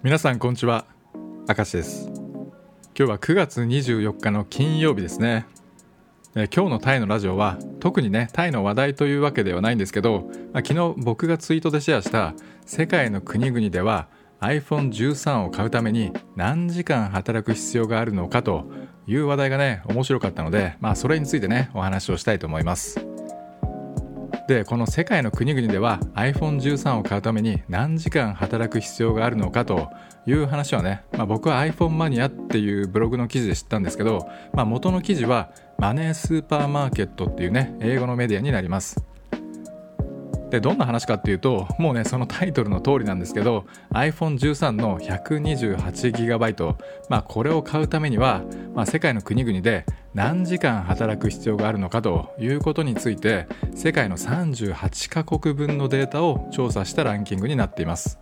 [0.00, 0.84] 皆さんこんにちは。
[1.48, 2.06] 明石です。
[2.06, 2.52] 今
[2.94, 5.44] 日は9月24日の金曜日ですね。
[6.36, 12.34] え今日のタイのラジオは特にねタイの話題というわけではないんですけど、まあ、昨日僕がツイートでシェアした
[12.64, 14.06] 世界の国々では
[14.40, 18.70] iPhone13 を買うために何時間働く必要があるのかと
[19.08, 23.07] いう話題がね面白かったので、まあ、それについてねお話をしたいと思います
[24.48, 29.90] でこの世界の国々では iPhone13 を買うために何時間働く必要があるのかと
[30.26, 39.04] いう話はね、まあ、僕は iPhone マニアっていうブログの記事で知ったんですけど、まあ、元の記事はマネースーパーマーケットっていうね英語のメディアになります。
[40.48, 46.76] でどんな話かっていうともうねそのタイトルの通りなんですけど iPhone13 の 128GB
[47.10, 48.44] まあこれを買うためには、
[48.74, 49.84] まあ、世界の国々で
[50.18, 53.46] 何時間働く必要があるのかということについて
[53.76, 58.18] 世界の38カ国分のデータを調査したランキングになっています。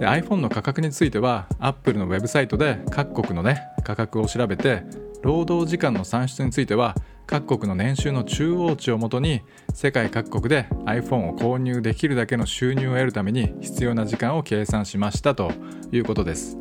[0.00, 4.82] で iPhone の価格については Apple のウェブサイトで各国のね価格を調べて
[5.22, 15.52] 労働時間の算出については各国の年収の中央値をもとに世界各国で iPhone を購入できるだけの収入を得るために必要な時間を計算しましたと
[15.92, 16.59] いうことです。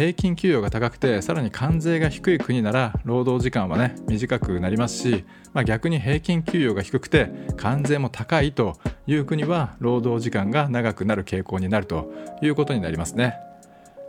[0.00, 13.34] 平均給与が高くてさらに関税が低い国なら労働時間はね短くなりますし、まあ、逆に平均給与が低くて関税も高いという国は労働時間が長くなる傾向になるということになりますね。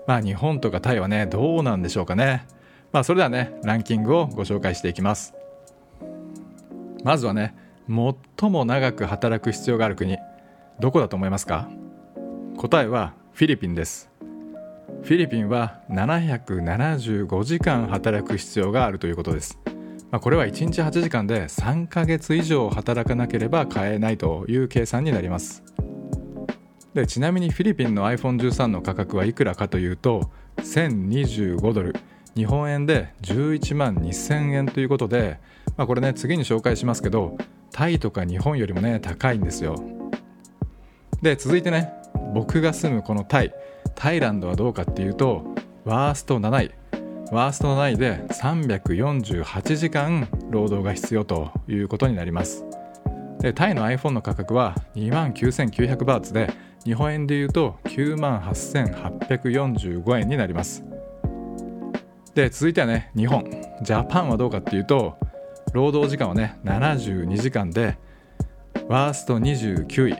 [0.07, 2.47] まあ日本とかタイはねどうなんでしょうかね。
[2.93, 5.33] まあそれではねランキングをご紹介していきます。
[7.03, 7.53] まずはね
[7.89, 10.17] 最も長く働く必要がある国
[10.79, 11.69] どこだと思いますか？
[12.55, 14.09] 答えはフィリピンです。
[15.03, 19.59] フィリピンは775時間働く必要があるということです、
[20.11, 25.63] まあ、これは1日8時間で3ヶ月以上働かなければ買えないという計算になります。
[26.93, 31.95] でちなみにフィリピンの iPhone13 の価格はいくらかというと1025ドル。
[32.35, 35.39] 日本円で11万2000円ということで
[35.77, 37.37] まあ、これね次に紹介しますけど
[37.71, 39.81] タイとか日本よりもね高いんですよ。
[41.21, 41.93] で続いてね
[42.33, 43.53] 僕が住むこのタイ。
[43.95, 45.43] タイランドはどうかっていうと
[45.85, 46.71] ワースト7位。
[47.31, 52.65] ワースト7位で348時間労働が必要ということになります。
[53.39, 56.51] でタイの iPhone の価格は2万9900バーツで
[56.83, 60.83] 日本円でいうと9万8845円になります。
[62.35, 63.49] で続いてはね日本。
[63.81, 65.17] ジャパンはどうかっていうと
[65.73, 67.97] 労働時間はね72時間で
[68.87, 70.17] ワースト29位。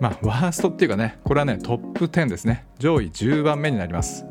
[0.00, 2.66] まあワーストっていうかねこれはねトップ10ですね。
[2.78, 4.26] 上位10番目になります。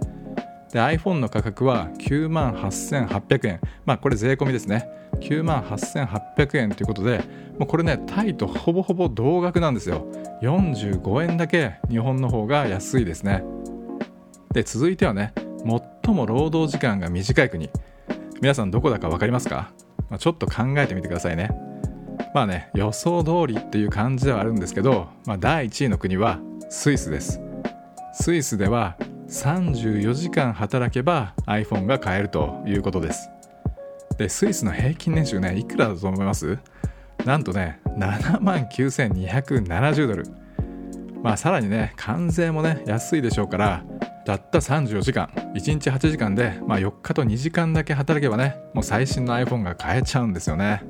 [0.73, 3.61] で iPhone の価格は9万8800円。
[3.85, 4.89] まあこれ税込みですね。
[5.19, 7.23] 9万8800円ということで
[7.59, 10.05] もうこれねタイとほぼほぼ同額なんですよ。
[10.41, 13.43] 45円だけ日本の方が安いですね。
[14.53, 15.33] で続いてはね
[16.03, 17.69] 最も労働時間が短い国。
[18.41, 19.71] 皆さんどこだか分かりますか？
[20.09, 21.51] まあ、ちょっと考えてみてくださいね。
[22.33, 26.39] まあね予想通りっていう感じではあるんですけど、まあ、第1位の国は
[26.69, 27.39] スイスです。
[28.13, 33.29] スイスでは34時間働けば iPhone が買えるということです。
[34.17, 36.59] でスイスの平均年収ねいくらだと思います？
[37.25, 40.25] なんとね7万9270ドル。
[41.23, 43.83] まあさらにね関税もね安いでしょうから
[44.25, 50.83] たった34時間1日8時間で、まあ、4日と2時間だけ働けばねもう最新の iPhone が買えちゃうんですよね。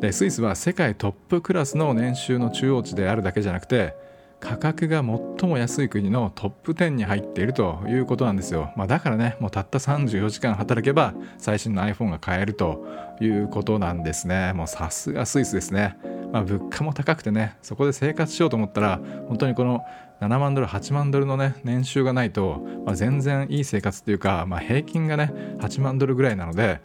[0.00, 3.96] でスイスは世界トップクラスの年収の中央値であるだけじゃなくて
[4.40, 12.86] 価格が最も安い国のトップ10に入っているということなんですよ、まあ、だからねもうたった34時間働けば最新の iPhone が買えると
[13.20, 14.52] いうことなんですね。
[14.52, 15.96] もうさすがスイスですね。
[16.32, 19.82] まあ、物価も高くてねそこで生活しようと思ったら本当にこの
[20.20, 26.80] 7万ドル8万ドルのね年収がないと、まあ、全然いい生活っていうか、まあ、平均がね8万ドルぐらいなので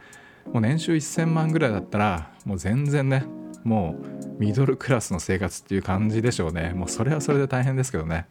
[0.51, 3.25] もう年収1000万ぐらいだったらもう全然ね
[3.63, 6.73] もうミドルクラスの生活っていう感じでしょうね。
[6.73, 8.27] もうそれはそれで大変ですけどね。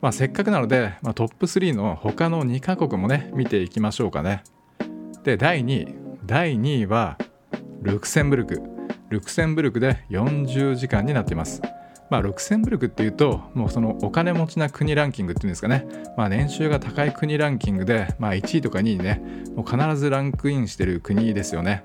[0.00, 4.42] まあせっかくなので、まあ、トップ3の他の2カ国もね見ていきましょうかね。
[5.22, 5.94] で第2位。
[6.24, 7.18] 第2位は
[7.82, 8.62] ルクセンブルク。
[9.10, 11.60] ルクセンブルクで40時間になっています。
[12.10, 19.22] まあ、ルクセンブルクっていうともうそのお金持ちな国ランキングっていうんですかね、まあ、年収が高い国ランキングで、まあ、1位とか2位ね。
[19.56, 21.80] もう必ずランクインしてる国ですよね。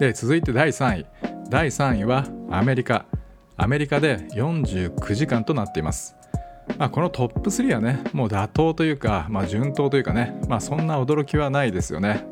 [0.00, 1.06] で続いて第3位。
[1.48, 3.06] 第3位はアメリカ。
[3.56, 6.16] アメリカで49時間となっています。
[6.78, 12.26] まあ、このトップ3はねもう妥当というか、まあ、順当というかね、まあ、そんな驚きはないですよね。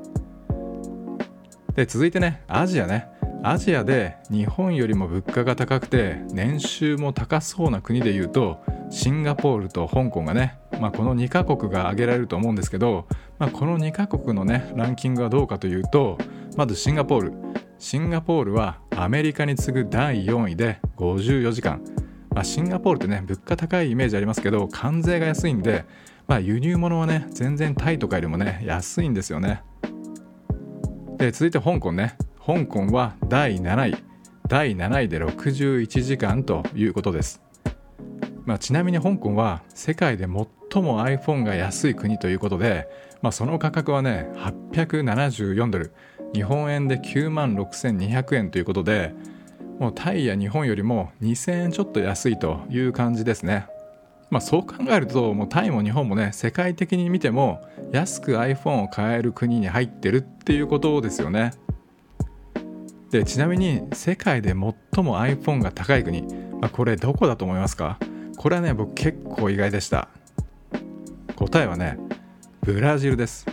[1.75, 3.09] で続いてねアジアね。
[3.43, 8.59] アジアで日本よりも物価が高くて年収も高そうな国でいうと
[8.91, 13.07] シンガポールと香港がねまあ、この2カ国が挙げられると思うんですけど、
[13.39, 16.19] まあ、この2カ国のねランキングはどうかというと
[16.57, 17.33] まずシンガポール。
[17.79, 21.83] シンガポールはアメリカに次ぐ第4位で54時間、
[22.31, 25.85] まあ、シンガポールってね物価高いイメージありますけど関税が安いんで、
[26.27, 29.63] まあ、輸入物はね全然タイとかよりもね安いんですよね。
[31.19, 32.17] で続いて香港ね。
[32.45, 34.15] 香港は第7位。
[34.47, 37.41] 第7位で61時間ということです、
[38.45, 42.87] まあ、ちなみに香港は世界で最も iPhone が安い国ということで、
[43.23, 45.93] まあ、その価格はね874ドル。
[46.35, 49.15] 日本円で9万6200円ということで
[49.79, 53.67] もうタイや日本よりも2000円ちょっと安いという感じですね。
[54.31, 57.61] まあ、そう考えるともうタイも日本もね世界的に見ても
[57.93, 61.53] 安く iPhone を買える国に入ってるっていうことですよね。
[63.11, 64.75] でちなみに世界で最も
[65.21, 66.23] iPhone が高い国、
[66.61, 67.99] まあ、これどこだと思いますか？
[68.37, 70.09] これはね僕結構意外でした。
[71.37, 71.99] 答えはね
[72.63, 73.47] ブラジルです。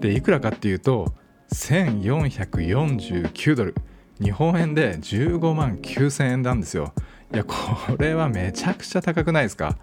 [0.00, 1.12] でいくらかっていうと
[1.52, 3.74] 1449ドル。
[4.20, 6.92] 日本円で15万9000円なんですよ。
[7.32, 7.54] いやこ
[7.98, 9.76] れはめちゃくちゃ高くないですか？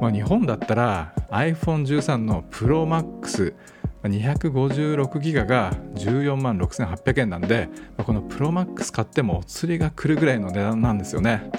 [0.00, 3.54] まあ、日本だったら iPhone13 の ProMax
[4.02, 11.50] 256ギガが14万6800円なんで、まあ、この ProMax 買ってもお釣りが来るぐらいの値段なんですよね。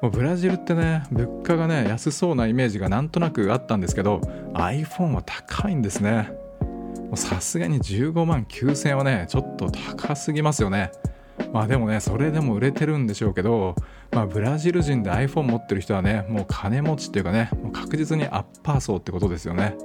[0.00, 4.20] もうブラジルってね物価がね安そうなイメージがなんとなくあったんですけど
[4.54, 6.32] iPhone は高いんですね。
[7.16, 10.90] さすがに15万9000円はねちょっと高すぎますよね。
[11.52, 13.74] まあでもねそれでも売れてるんでしょうけど、
[14.10, 19.76] まあ、ブラジル人で iPhone 持ってる人はねもう金持ちっていうかねもう確実にアッパー層ってことですよね、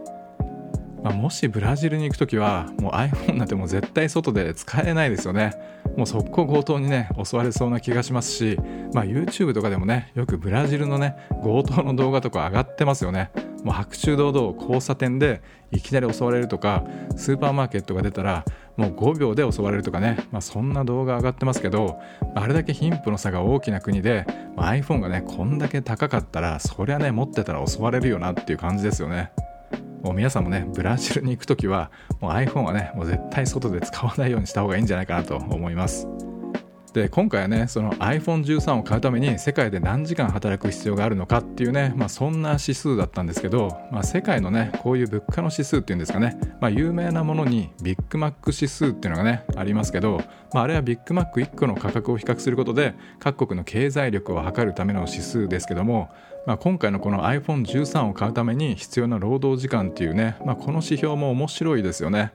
[1.03, 5.53] まあ、もしブラジルに行く時はもう iPhone なんてもう絶対外で使えないですよね。
[5.95, 8.59] もう速攻強盗にね襲われそうな気がしますし、
[8.93, 13.31] まあ、YouTube とかでもねよくブラジルのね強盗の動画とか上がってますよね。
[13.67, 15.41] もう白昼堂々交差点で
[15.71, 16.85] いきなり襲われるとか
[17.17, 18.45] スーパーマーケットが出たら
[18.77, 21.99] もう5秒で襲われるとかね、まあ、そんな動画上がってますけど
[22.33, 24.25] あれだけ貧富の差が大きな国で、
[24.55, 29.31] まあ、iPhone がねこんだけ高かったらそりゃね持ってたら襲われるよなっていう感じですよね。
[30.01, 31.91] もう皆さんもねブラジルに行く時は
[32.21, 36.07] もう iPhone はねもう絶対外で使わないようにした方がいいんじゃないかなと思います。
[36.97, 50.23] で今回はねその iPhone13 を買うために世界で何時間働く必要があるのかっていうね、まあ、そんな指数だったんですけど、まあ、世界のねこういう物価の指数っていうんですかね、まあ、有名なものにビッグマック指数っていうのがねありますけど、
[50.53, 56.09] まあ、あれはビッグマック1個の価格を比較することで各国の経済力を測るための指数ですけども、
[56.47, 62.33] まあ、今回のこの iPhone13 を買うために必要な労働時間っていうね、まあ、この指標も面白いですよね。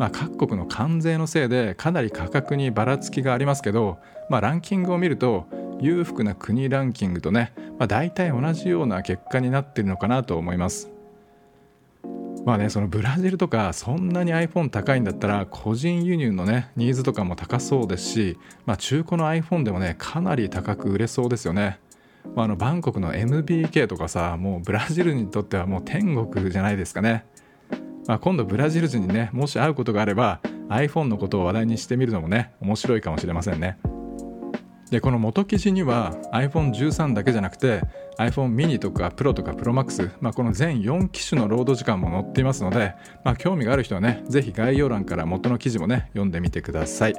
[0.00, 3.98] まあ、各国の関税のせいでかなり価格にばらつきがありますけど、
[4.30, 5.46] まあ、ランキングを見ると
[5.78, 10.90] 裕福な国ランキングとね、まあ、大体同じような結果になってるのかなと思います。
[12.46, 21.78] まあね、そのブラジルとかそんなに iPhone 高いんだったら個人輸入のねニーズとかも高そうですし、まあ、中古の iPhone でもねかなり高く売れそうですよね。
[22.34, 27.26] まあ、あのバンコクの MBK とかさもうブラジルにとってはもう天国じゃないですかね。
[28.10, 33.78] まあ、今度ブラジル人にねもし会うことがあれば iPhone のことを話題にしてみるのもね面白いかもしれませんね。
[34.90, 37.82] でこの元記事には iPhone13 だけじゃなくて
[38.18, 47.14] iPhone mini とか Pro とか ProMax、まあ、この全4機種のロード時間も載っていますので、まあ、興味がある人はねぜひ概要欄から元の記事もね読んでみてください。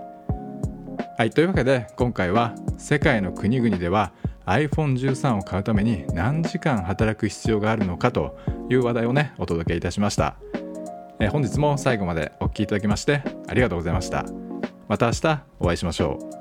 [1.18, 4.12] はいというわけで今回は世界の国々では
[4.46, 8.38] iPhone13 を買うために何時間働く必要があるのかと
[8.70, 10.36] いう話題をねお届けいたしました。
[11.24, 14.26] え本日も最後までお聴きいただきましてありがとうございました。
[14.88, 16.41] また明日お会いしましょう。